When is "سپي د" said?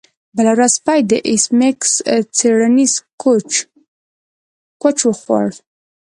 0.79-1.13